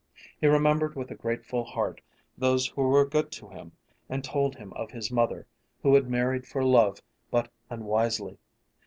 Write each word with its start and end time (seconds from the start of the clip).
He 0.39 0.47
remembered 0.47 0.95
with 0.95 1.11
a 1.11 1.15
grateful 1.15 1.63
heart 1.63 2.01
those 2.35 2.65
who 2.69 2.81
were 2.87 3.05
good 3.05 3.31
to 3.33 3.49
him, 3.49 3.73
and 4.09 4.23
told 4.23 4.55
him 4.55 4.73
of 4.73 4.89
his 4.89 5.11
mother, 5.11 5.45
who 5.83 5.93
had 5.93 6.09
married 6.09 6.47
for 6.47 6.63
love 6.63 7.03
but 7.29 7.51
unwisely. 7.69 8.39